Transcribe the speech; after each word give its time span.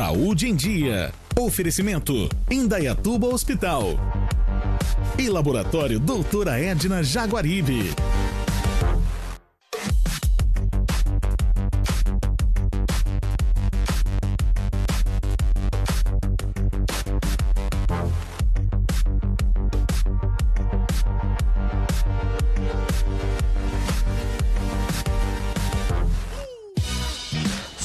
Saúde 0.00 0.48
em 0.48 0.54
Dia. 0.54 1.12
Oferecimento 1.38 2.26
Indaiatuba 2.50 3.26
Hospital. 3.26 4.00
E 5.18 5.28
Laboratório 5.28 6.00
Doutora 6.00 6.58
Edna 6.58 7.02
Jaguaribe. 7.02 7.94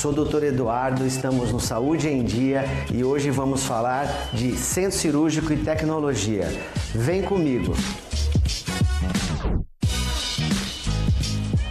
Sou 0.06 0.12
o 0.12 0.24
Dr. 0.24 0.44
Eduardo, 0.44 1.04
estamos 1.04 1.52
no 1.52 1.60
Saúde 1.60 2.08
em 2.08 2.24
Dia 2.24 2.64
e 2.94 3.04
hoje 3.04 3.32
vamos 3.32 3.64
falar 3.66 4.30
de 4.34 4.56
centro 4.56 4.96
cirúrgico 4.96 5.52
e 5.52 5.58
tecnologia. 5.58 6.48
Vem 6.94 7.24
comigo! 7.24 7.74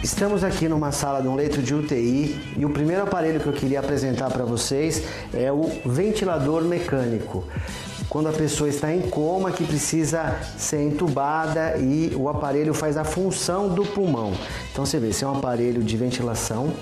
Estamos 0.03 0.43
aqui 0.43 0.67
numa 0.67 0.91
sala 0.91 1.21
de 1.21 1.29
um 1.29 1.35
leito 1.35 1.61
de 1.61 1.73
UTI 1.73 2.37
e 2.57 2.65
o 2.65 2.71
primeiro 2.71 3.03
aparelho 3.03 3.39
que 3.39 3.47
eu 3.47 3.53
queria 3.53 3.79
apresentar 3.79 4.29
para 4.29 4.43
vocês 4.43 5.03
é 5.33 5.49
o 5.49 5.71
ventilador 5.85 6.61
mecânico 6.65 7.47
quando 8.09 8.29
a 8.29 8.31
pessoa 8.31 8.69
está 8.69 8.93
em 8.93 9.01
coma 9.01 9.51
que 9.51 9.63
precisa 9.63 10.39
ser 10.57 10.81
entubada 10.81 11.77
e 11.77 12.13
o 12.15 12.29
aparelho 12.29 12.73
faz 12.73 12.97
a 12.97 13.03
função 13.03 13.69
do 13.69 13.85
pulmão. 13.85 14.33
Então 14.71 14.85
você 14.85 14.99
vê, 14.99 15.09
esse 15.09 15.23
é 15.23 15.27
um 15.27 15.37
aparelho 15.37 15.83
de 15.83 15.97
ventilação 15.97 16.73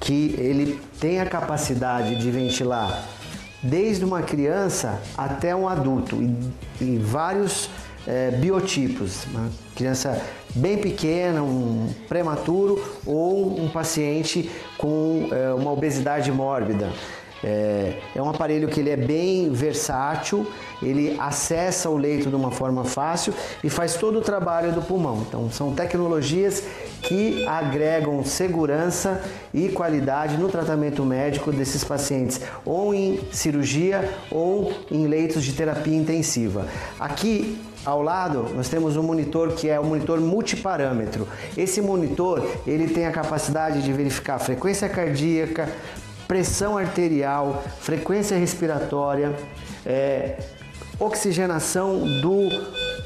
que 0.00 0.34
ele 0.38 0.80
tem 1.00 1.20
a 1.20 1.26
capacidade 1.26 2.16
de 2.16 2.30
ventilar 2.30 3.04
desde 3.62 4.04
uma 4.04 4.22
criança 4.22 5.00
até 5.16 5.54
um 5.54 5.68
adulto 5.68 6.16
em 6.80 6.98
vários 6.98 7.68
é, 8.06 8.30
biotipos. 8.30 9.24
Uma 9.26 9.50
criança 9.74 10.22
bem 10.54 10.78
pequena, 10.78 11.42
um 11.42 11.88
prematuro 12.08 12.82
ou 13.04 13.60
um 13.60 13.68
paciente 13.68 14.50
com 14.78 15.28
é, 15.30 15.52
uma 15.52 15.72
obesidade 15.72 16.30
mórbida. 16.30 16.90
É, 17.46 18.00
é, 18.16 18.20
um 18.20 18.28
aparelho 18.28 18.66
que 18.66 18.80
ele 18.80 18.90
é 18.90 18.96
bem 18.96 19.52
versátil, 19.52 20.44
ele 20.82 21.16
acessa 21.16 21.88
o 21.88 21.96
leito 21.96 22.28
de 22.28 22.34
uma 22.34 22.50
forma 22.50 22.84
fácil 22.84 23.32
e 23.62 23.70
faz 23.70 23.94
todo 23.94 24.18
o 24.18 24.20
trabalho 24.20 24.72
do 24.72 24.82
pulmão. 24.82 25.24
Então 25.28 25.48
são 25.48 25.72
tecnologias 25.72 26.64
que 27.02 27.46
agregam 27.46 28.24
segurança 28.24 29.22
e 29.54 29.68
qualidade 29.68 30.36
no 30.36 30.48
tratamento 30.48 31.04
médico 31.04 31.52
desses 31.52 31.84
pacientes, 31.84 32.40
ou 32.64 32.92
em 32.92 33.20
cirurgia 33.30 34.10
ou 34.28 34.72
em 34.90 35.06
leitos 35.06 35.44
de 35.44 35.52
terapia 35.52 35.96
intensiva. 35.96 36.66
Aqui 36.98 37.60
ao 37.84 38.02
lado 38.02 38.48
nós 38.56 38.68
temos 38.68 38.96
um 38.96 39.04
monitor 39.04 39.52
que 39.52 39.68
é 39.68 39.78
o 39.78 39.84
um 39.84 39.86
monitor 39.86 40.20
multiparâmetro. 40.20 41.28
Esse 41.56 41.80
monitor 41.80 42.44
ele 42.66 42.88
tem 42.88 43.06
a 43.06 43.12
capacidade 43.12 43.82
de 43.82 43.92
verificar 43.92 44.40
frequência 44.40 44.88
cardíaca, 44.88 45.68
pressão 46.26 46.76
arterial, 46.76 47.62
frequência 47.80 48.36
respiratória, 48.36 49.34
é, 49.84 50.38
oxigenação 50.98 52.20
do 52.20 52.48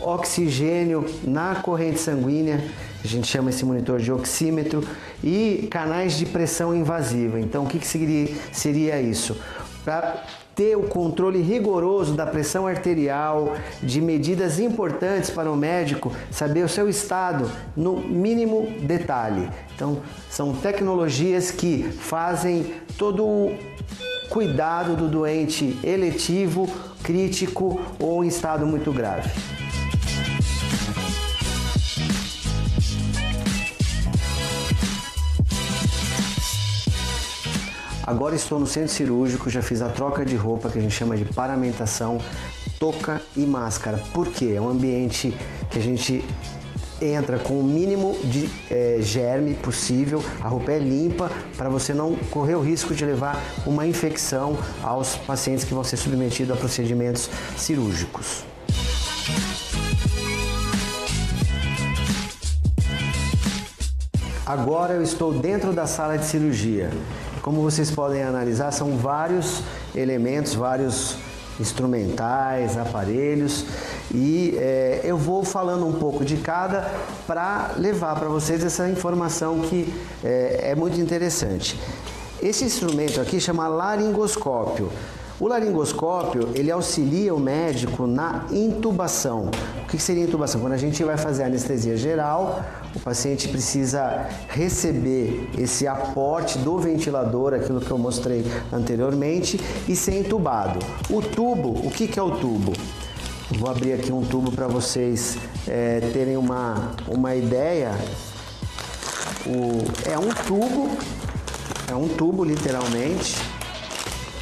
oxigênio 0.00 1.04
na 1.24 1.56
corrente 1.56 1.98
sanguínea, 1.98 2.64
a 3.02 3.06
gente 3.06 3.26
chama 3.26 3.50
esse 3.50 3.64
monitor 3.64 3.98
de 3.98 4.12
oxímetro, 4.12 4.82
e 5.22 5.68
canais 5.70 6.14
de 6.14 6.26
pressão 6.26 6.74
invasiva. 6.74 7.40
Então, 7.40 7.64
o 7.64 7.66
que, 7.66 7.78
que 7.78 7.86
seria, 7.86 8.34
seria 8.52 9.00
isso? 9.00 9.36
Para 9.84 10.24
ter 10.60 10.76
o 10.76 10.82
controle 10.82 11.40
rigoroso 11.40 12.12
da 12.12 12.26
pressão 12.26 12.66
arterial, 12.66 13.56
de 13.82 13.98
medidas 13.98 14.60
importantes 14.60 15.30
para 15.30 15.50
o 15.50 15.56
médico 15.56 16.12
saber 16.30 16.62
o 16.62 16.68
seu 16.68 16.86
estado 16.86 17.50
no 17.74 17.96
mínimo 17.96 18.68
detalhe. 18.82 19.48
Então, 19.74 20.02
são 20.28 20.52
tecnologias 20.52 21.50
que 21.50 21.84
fazem 21.84 22.74
todo 22.98 23.24
o 23.24 23.56
cuidado 24.28 24.96
do 24.96 25.08
doente 25.08 25.78
eletivo, 25.82 26.68
crítico 27.02 27.80
ou 27.98 28.22
em 28.22 28.28
estado 28.28 28.66
muito 28.66 28.92
grave. 28.92 29.30
Agora 38.10 38.34
estou 38.34 38.58
no 38.58 38.66
centro 38.66 38.92
cirúrgico, 38.92 39.48
já 39.48 39.62
fiz 39.62 39.80
a 39.80 39.88
troca 39.88 40.24
de 40.24 40.34
roupa 40.34 40.68
que 40.68 40.76
a 40.80 40.82
gente 40.82 40.92
chama 40.92 41.16
de 41.16 41.24
paramentação, 41.24 42.18
touca 42.76 43.22
e 43.36 43.46
máscara. 43.46 44.02
Por 44.12 44.26
quê? 44.26 44.54
É 44.56 44.60
um 44.60 44.68
ambiente 44.68 45.32
que 45.70 45.78
a 45.78 45.80
gente 45.80 46.24
entra 47.00 47.38
com 47.38 47.60
o 47.60 47.62
mínimo 47.62 48.18
de 48.24 48.50
é, 48.68 48.98
germe 49.00 49.54
possível, 49.54 50.24
a 50.42 50.48
roupa 50.48 50.72
é 50.72 50.78
limpa 50.80 51.30
para 51.56 51.68
você 51.68 51.94
não 51.94 52.16
correr 52.32 52.56
o 52.56 52.60
risco 52.60 52.92
de 52.96 53.04
levar 53.04 53.40
uma 53.64 53.86
infecção 53.86 54.58
aos 54.82 55.14
pacientes 55.14 55.64
que 55.64 55.72
vão 55.72 55.84
ser 55.84 55.96
submetidos 55.96 56.52
a 56.52 56.58
procedimentos 56.58 57.30
cirúrgicos. 57.56 58.42
Agora 64.50 64.94
eu 64.94 65.02
estou 65.04 65.32
dentro 65.32 65.72
da 65.72 65.86
sala 65.86 66.18
de 66.18 66.24
cirurgia. 66.24 66.90
Como 67.40 67.62
vocês 67.62 67.88
podem 67.88 68.20
analisar, 68.24 68.72
são 68.72 68.96
vários 68.96 69.62
elementos, 69.94 70.56
vários 70.56 71.14
instrumentais, 71.60 72.76
aparelhos 72.76 73.64
e 74.12 74.56
é, 74.58 75.02
eu 75.04 75.16
vou 75.16 75.44
falando 75.44 75.86
um 75.86 75.92
pouco 75.92 76.24
de 76.24 76.36
cada 76.38 76.90
para 77.28 77.74
levar 77.76 78.18
para 78.18 78.26
vocês 78.26 78.64
essa 78.64 78.88
informação 78.88 79.60
que 79.60 79.94
é, 80.24 80.70
é 80.70 80.74
muito 80.74 81.00
interessante. 81.00 81.78
Esse 82.42 82.64
instrumento 82.64 83.20
aqui 83.20 83.38
chama 83.38 83.68
laringoscópio. 83.68 84.90
O 85.40 85.48
laringoscópio, 85.48 86.50
ele 86.54 86.70
auxilia 86.70 87.34
o 87.34 87.40
médico 87.40 88.06
na 88.06 88.44
intubação. 88.52 89.50
O 89.82 89.86
que 89.86 89.98
seria 89.98 90.24
intubação? 90.24 90.60
Quando 90.60 90.74
a 90.74 90.76
gente 90.76 91.02
vai 91.02 91.16
fazer 91.16 91.44
anestesia 91.44 91.96
geral, 91.96 92.62
o 92.94 93.00
paciente 93.00 93.48
precisa 93.48 94.28
receber 94.50 95.48
esse 95.56 95.86
aporte 95.86 96.58
do 96.58 96.76
ventilador, 96.78 97.54
aquilo 97.54 97.80
que 97.80 97.90
eu 97.90 97.96
mostrei 97.96 98.44
anteriormente, 98.70 99.58
e 99.88 99.96
ser 99.96 100.18
entubado. 100.18 100.78
O 101.08 101.22
tubo, 101.22 101.70
o 101.86 101.90
que 101.90 102.20
é 102.20 102.22
o 102.22 102.32
tubo? 102.32 102.74
Vou 103.58 103.70
abrir 103.70 103.94
aqui 103.94 104.12
um 104.12 104.22
tubo 104.22 104.52
para 104.52 104.68
vocês 104.68 105.38
é, 105.66 106.00
terem 106.12 106.36
uma, 106.36 106.92
uma 107.08 107.34
ideia. 107.34 107.92
O, 109.46 109.82
é 110.06 110.18
um 110.18 110.28
tubo, 110.46 110.90
é 111.90 111.94
um 111.94 112.08
tubo 112.08 112.44
literalmente, 112.44 113.49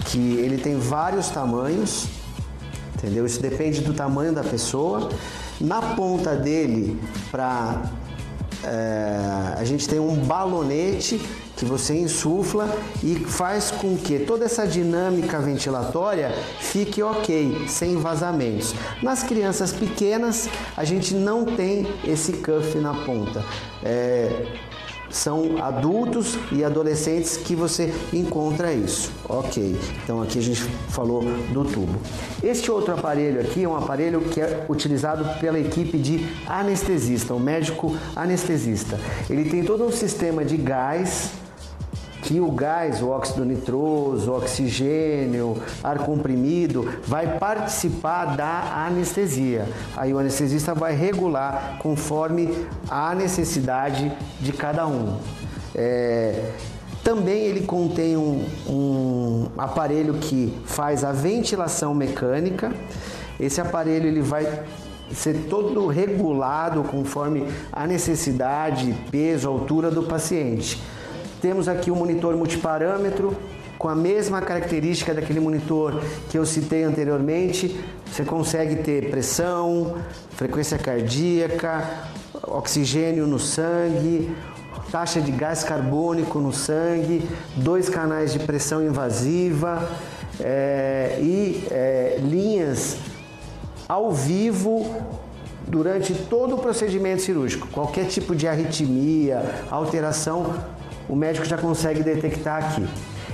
que 0.09 0.19
ele 0.19 0.59
tem 0.59 0.79
vários 0.79 1.29
tamanhos, 1.29 2.07
entendeu? 2.95 3.25
Isso 3.25 3.41
depende 3.41 3.81
do 3.81 3.95
tamanho 3.95 4.33
da 4.33 4.43
pessoa. 4.43 5.11
Na 5.61 5.81
ponta 5.81 6.35
dele, 6.35 7.01
para 7.31 7.83
é, 8.65 9.55
a 9.57 9.65
gente 9.65 9.89
tem 9.89 10.01
um 10.01 10.17
balonete 10.17 11.21
que 11.57 11.65
você 11.65 11.95
insufla 11.95 12.73
e 13.03 13.17
faz 13.17 13.71
com 13.71 13.97
que 13.97 14.21
toda 14.21 14.45
essa 14.45 14.67
dinâmica 14.67 15.41
ventilatória 15.41 16.33
fique 16.61 17.03
ok, 17.03 17.67
sem 17.69 17.97
vazamentos. 17.97 18.75
Nas 19.03 19.23
crianças 19.23 19.73
pequenas, 19.73 20.49
a 20.77 20.85
gente 20.85 21.15
não 21.15 21.45
tem 21.45 21.87
esse 22.05 22.35
cuff 22.35 22.79
na 22.79 22.95
ponta. 22.95 23.45
É, 23.83 24.47
são 25.11 25.63
adultos 25.63 26.39
e 26.53 26.65
adolescentes 26.65 27.37
que 27.37 27.55
você 27.55 27.93
encontra 28.13 28.73
isso. 28.73 29.11
Ok, 29.29 29.77
então 30.03 30.23
aqui 30.23 30.39
a 30.39 30.43
gente 30.43 30.63
falou 30.89 31.23
do 31.53 31.65
tubo. 31.65 31.99
Este 32.43 32.71
outro 32.71 32.95
aparelho 32.95 33.41
aqui 33.41 33.65
é 33.65 33.69
um 33.69 33.77
aparelho 33.77 34.21
que 34.21 34.41
é 34.41 34.67
utilizado 34.69 35.39
pela 35.41 35.59
equipe 35.59 35.99
de 35.99 36.27
anestesista, 36.47 37.35
o 37.35 37.41
médico 37.41 37.97
anestesista. 38.15 38.99
Ele 39.29 39.49
tem 39.49 39.65
todo 39.65 39.85
um 39.85 39.93
sistema 39.93 40.45
de 40.45 40.57
gás 40.57 41.31
que 42.29 42.41
o 42.41 42.51
gás, 42.51 43.01
o 43.01 43.09
óxido 43.09 43.43
nitroso, 43.43 44.31
o 44.31 44.37
oxigênio, 44.37 45.57
ar 45.83 46.01
comprimido, 46.01 46.87
vai 47.07 47.39
participar 47.39 48.37
da 48.37 48.85
anestesia. 48.87 49.67
Aí 49.97 50.13
o 50.13 50.19
anestesista 50.19 50.75
vai 50.75 50.95
regular 50.95 51.79
conforme 51.79 52.55
a 52.87 53.15
necessidade 53.15 54.13
de 54.43 54.53
cada 54.53 54.87
um. 54.87 55.17
É, 55.75 56.51
também 57.03 57.45
ele 57.45 57.63
contém 57.63 58.15
um, 58.19 58.45
um 58.69 59.47
aparelho 59.57 60.13
que 60.19 60.55
faz 60.67 61.05
a 61.05 61.13
ventilação 61.13 61.95
mecânica. 61.95 62.71
Esse 63.41 63.59
aparelho 63.59 64.07
ele 64.07 64.21
vai 64.21 64.65
ser 65.15 65.47
todo 65.49 65.87
regulado 65.87 66.83
conforme 66.83 67.47
a 67.73 67.87
necessidade, 67.87 68.95
peso, 69.11 69.49
altura 69.49 69.91
do 69.91 70.03
paciente. 70.03 70.79
Temos 71.41 71.69
aqui 71.69 71.91
o 71.91 71.95
um 71.95 71.97
monitor 71.97 72.37
multiparâmetro 72.37 73.37
com 73.79 73.89
a 73.89 73.95
mesma 73.95 74.43
característica 74.43 75.15
daquele 75.15 75.39
monitor 75.39 76.03
que 76.29 76.37
eu 76.37 76.45
citei 76.45 76.83
anteriormente. 76.83 77.79
Você 78.11 78.25
consegue 78.25 78.77
ter 78.77 79.09
pressão, 79.09 79.97
frequência 80.31 80.77
cardíaca, 80.77 81.89
oxigênio 82.43 83.27
no 83.27 83.39
sangue, 83.39 84.35
taxa 84.91 85.21
de 85.21 85.31
gás 85.31 85.63
carbônico 85.63 86.41
no 86.41 86.53
sangue, 86.53 87.29
dois 87.55 87.89
canais 87.89 88.33
de 88.33 88.41
pressão 88.41 88.83
invasiva 88.85 89.89
é, 90.41 91.19
e 91.21 91.65
é, 91.71 92.19
linhas 92.21 92.97
ao 93.89 94.13
vivo 94.13 94.97
durante 95.69 96.15
todo 96.15 96.57
o 96.57 96.59
procedimento 96.59 97.23
cirúrgico. 97.23 97.69
Qualquer 97.69 98.07
tipo 98.07 98.35
de 98.35 98.49
arritmia, 98.49 99.43
alteração, 99.71 100.55
o 101.09 101.15
médico 101.15 101.45
já 101.45 101.57
consegue 101.57 102.03
detectar 102.03 102.65
aqui. 102.65 102.87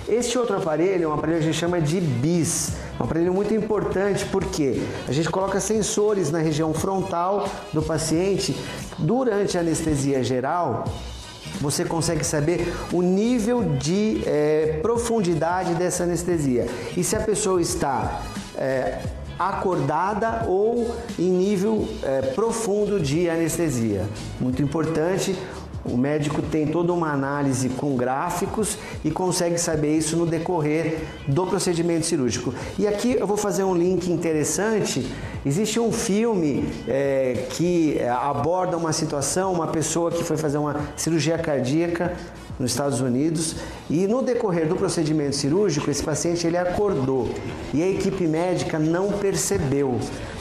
Este 0.07 0.39
outro 0.39 0.57
aparelho 0.57 1.05
é 1.05 1.09
um 1.09 1.15
aparelho 1.15 1.39
que 1.39 1.45
a 1.45 1.47
gente 1.47 1.59
chama 1.59 1.81
de 1.81 1.99
BIS, 1.99 2.73
um 3.01 3.05
aparelho 3.05 3.33
muito 3.33 3.55
importante 3.55 4.27
porque 4.27 4.83
a 5.09 5.13
gente 5.13 5.31
coloca 5.31 5.59
sensores 5.61 6.31
na 6.31 6.41
região 6.41 6.75
frontal 6.75 7.49
do 7.73 7.83
paciente 7.83 8.55
durante 8.99 9.57
a 9.57 9.61
anestesia 9.61 10.23
geral 10.23 10.85
você 11.61 11.85
consegue 11.85 12.25
saber 12.25 12.75
o 12.93 13.01
nível 13.01 13.63
de 13.63 14.23
é, 14.27 14.81
profundidade 14.83 15.75
dessa 15.75 16.05
anestesia 16.05 16.67
e 16.97 17.05
se 17.05 17.15
a 17.17 17.21
pessoa 17.21 17.61
está 17.61 18.23
é, 18.57 18.99
acordada 19.39 20.45
ou 20.47 20.97
em 21.19 21.31
nível 21.31 21.89
é, 22.03 22.23
profundo 22.23 23.01
de 23.01 23.29
anestesia. 23.29 24.07
Muito 24.41 24.63
importante, 24.63 25.37
o 25.85 25.97
médico 25.97 26.41
tem 26.41 26.67
toda 26.67 26.93
uma 26.93 27.13
análise 27.13 27.69
com 27.69 27.97
gráficos 27.97 28.79
e 29.05 29.11
consegue 29.11 29.59
saber 29.59 29.97
isso 29.97 30.17
no 30.17 30.25
decorrer 30.25 30.99
do 31.29 31.47
procedimento 31.47 32.07
cirúrgico. 32.07 32.55
E 32.79 32.87
aqui 32.87 33.17
eu 33.19 33.27
vou 33.27 33.37
fazer 33.37 33.65
um 33.65 33.75
link 33.75 34.11
interessante. 34.11 35.07
Existe 35.45 35.79
um 35.79 35.93
filme 35.93 36.65
é, 36.89 37.47
que 37.51 38.01
aborda 38.03 38.77
uma 38.77 38.93
situação, 38.93 39.53
uma 39.53 39.67
pessoa 39.67 40.11
que 40.11 40.25
foi 40.25 40.37
fazer 40.37 40.59
uma 40.59 40.81
cirurgia 40.97 41.37
cardíaca 41.37 42.17
nos 42.59 42.71
Estados 42.71 43.01
Unidos 43.01 43.57
e 43.91 44.07
no 44.07 44.23
decorrer 44.23 44.69
do 44.69 44.77
procedimento 44.77 45.35
cirúrgico 45.35 45.91
esse 45.91 46.03
paciente 46.03 46.47
ele 46.47 46.57
acordou 46.57 47.29
e 47.73 47.83
a 47.83 47.89
equipe 47.89 48.27
médica 48.27 48.79
não 48.79 49.11
percebeu 49.13 49.99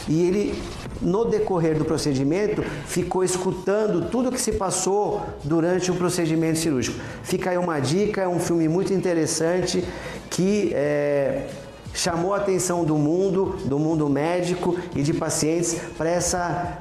e 0.07 0.24
ele 0.28 0.62
no 1.01 1.25
decorrer 1.25 1.78
do 1.78 1.86
procedimento, 1.86 2.63
ficou 2.86 3.24
escutando 3.24 4.10
tudo 4.10 4.30
o 4.30 4.31
que 4.31 4.42
se 4.42 4.54
passou 4.54 5.22
durante 5.44 5.92
o 5.92 5.95
procedimento 5.95 6.60
cirúrgico. 6.60 7.00
Fica 7.24 7.50
aí 7.50 7.57
uma 7.57 7.80
dica, 7.80 8.22
é 8.22 8.28
um 8.28 8.40
filme 8.40 8.68
muito 8.68 8.94
interessante 8.94 9.84
que 10.30 10.72
é, 10.74 11.48
chamou 11.94 12.34
a 12.34 12.38
atenção 12.38 12.84
do 12.84 12.98
mundo, 12.98 13.57
do 13.66 13.78
mundo 13.78 14.10
médico 14.10 14.75
e 14.95 15.04
de 15.04 15.13
pacientes 15.13 15.75
para 15.98 16.10
essa 16.10 16.80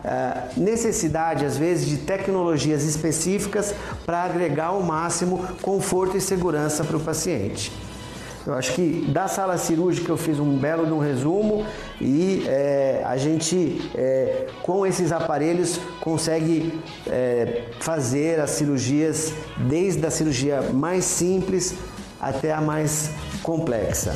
uh, 0.56 0.60
necessidade, 0.60 1.44
às 1.44 1.56
vezes, 1.56 1.86
de 1.86 1.98
tecnologias 1.98 2.82
específicas 2.84 3.74
para 4.06 4.22
agregar 4.22 4.66
ao 4.66 4.82
máximo 4.82 5.46
conforto 5.60 6.16
e 6.16 6.20
segurança 6.20 6.82
para 6.82 6.96
o 6.96 7.00
paciente. 7.00 7.70
Eu 8.44 8.54
acho 8.54 8.72
que 8.74 9.06
da 9.08 9.28
sala 9.28 9.56
cirúrgica 9.56 10.10
eu 10.10 10.16
fiz 10.16 10.40
um 10.40 10.56
belo 10.56 10.92
um 10.92 10.98
resumo 10.98 11.64
e 12.02 12.44
é, 12.48 13.02
a 13.04 13.16
gente 13.16 13.90
é, 13.94 14.46
com 14.62 14.84
esses 14.84 15.12
aparelhos 15.12 15.78
consegue 16.00 16.82
é, 17.06 17.66
fazer 17.78 18.40
as 18.40 18.50
cirurgias 18.50 19.32
desde 19.68 20.04
a 20.04 20.10
cirurgia 20.10 20.60
mais 20.72 21.04
simples 21.04 21.74
até 22.20 22.52
a 22.52 22.60
mais 22.60 23.10
complexa. 23.42 24.14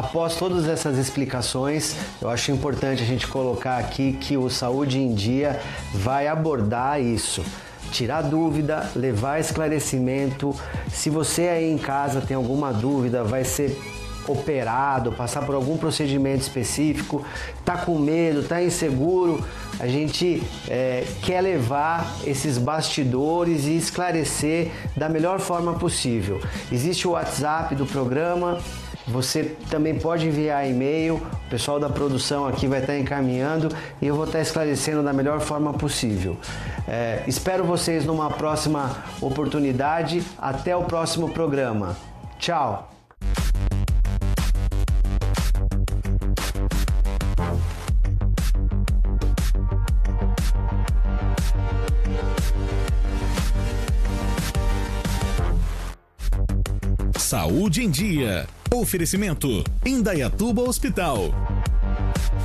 Após 0.00 0.34
todas 0.34 0.66
essas 0.66 0.96
explicações, 0.96 1.94
eu 2.22 2.30
acho 2.30 2.50
importante 2.50 3.02
a 3.02 3.06
gente 3.06 3.26
colocar 3.26 3.76
aqui 3.76 4.14
que 4.14 4.34
o 4.34 4.48
Saúde 4.48 4.98
em 4.98 5.12
Dia 5.12 5.60
vai 5.92 6.26
abordar 6.26 6.98
isso 6.98 7.44
tirar 7.92 8.22
dúvida, 8.22 8.88
levar 8.96 9.40
esclarecimento. 9.40 10.54
Se 10.90 11.10
você 11.10 11.48
aí 11.48 11.70
em 11.70 11.76
casa 11.76 12.22
tem 12.22 12.34
alguma 12.34 12.72
dúvida, 12.72 13.22
vai 13.24 13.44
ser 13.44 13.76
operado, 14.26 15.12
passar 15.12 15.44
por 15.44 15.54
algum 15.54 15.76
procedimento 15.76 16.40
específico, 16.40 17.22
tá 17.62 17.76
com 17.76 17.98
medo, 17.98 18.42
tá 18.42 18.62
inseguro, 18.62 19.44
a 19.78 19.86
gente 19.86 20.42
é, 20.66 21.04
quer 21.20 21.42
levar 21.42 22.10
esses 22.24 22.56
bastidores 22.56 23.66
e 23.66 23.76
esclarecer 23.76 24.70
da 24.96 25.10
melhor 25.10 25.40
forma 25.40 25.74
possível. 25.74 26.40
Existe 26.72 27.06
o 27.06 27.10
WhatsApp 27.10 27.74
do 27.74 27.84
programa, 27.84 28.60
você 29.10 29.56
também 29.68 29.98
pode 29.98 30.26
enviar 30.26 30.68
e-mail, 30.68 31.16
o 31.16 31.50
pessoal 31.50 31.80
da 31.80 31.88
produção 31.88 32.46
aqui 32.46 32.66
vai 32.66 32.80
estar 32.80 32.96
encaminhando 32.96 33.68
e 34.00 34.06
eu 34.06 34.14
vou 34.14 34.24
estar 34.24 34.40
esclarecendo 34.40 35.02
da 35.02 35.12
melhor 35.12 35.40
forma 35.40 35.72
possível. 35.72 36.36
É, 36.88 37.22
espero 37.26 37.64
vocês 37.64 38.04
numa 38.04 38.30
próxima 38.30 38.96
oportunidade. 39.20 40.22
Até 40.38 40.76
o 40.76 40.84
próximo 40.84 41.30
programa. 41.30 41.96
Tchau! 42.38 42.88
Saúde 57.16 57.84
em 57.84 57.90
Dia. 57.90 58.59
Oferecimento: 58.72 59.64
Indaiatuba 59.84 60.62
Hospital. 60.62 61.34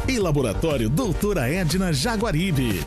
E 0.07 0.17
Laboratório 0.17 0.89
Doutora 0.89 1.47
Edna 1.47 1.93
Jaguaribe. 1.93 2.83